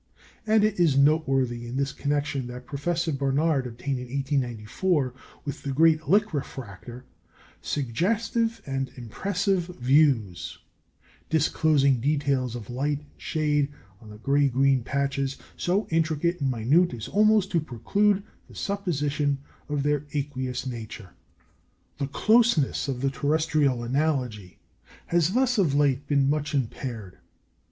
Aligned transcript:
And 0.47 0.63
it 0.63 0.79
is 0.79 0.97
noteworthy 0.97 1.67
in 1.67 1.75
this 1.77 1.91
connection 1.93 2.47
that 2.47 2.65
Professor 2.65 3.11
Barnard 3.11 3.67
obtained 3.67 3.99
in 3.99 4.05
1894, 4.07 5.13
with 5.45 5.61
the 5.61 5.71
great 5.71 6.09
Lick 6.09 6.33
refractor, 6.33 7.05
"suggestive 7.61 8.63
and 8.65 8.89
impressive 8.95 9.67
views" 9.67 10.57
disclosing 11.29 11.99
details 12.01 12.55
of 12.55 12.71
light 12.71 13.01
and 13.01 13.11
shade 13.21 13.69
on 14.01 14.09
the 14.09 14.17
gray 14.17 14.47
green 14.47 14.81
patches 14.81 15.37
so 15.55 15.85
intricate 15.91 16.41
and 16.41 16.49
minute 16.49 16.95
as 16.95 17.07
almost 17.07 17.51
to 17.51 17.59
preclude 17.59 18.23
the 18.47 18.55
supposition 18.55 19.37
of 19.69 19.83
their 19.83 20.07
aqueous 20.15 20.65
nature. 20.65 21.11
The 21.99 22.07
closeness 22.07 22.87
of 22.87 23.01
the 23.01 23.11
terrestrial 23.11 23.83
analogy 23.83 24.57
has 25.05 25.33
thus 25.33 25.59
of 25.59 25.75
late 25.75 26.07
been 26.07 26.27
much 26.27 26.55
impaired. 26.55 27.19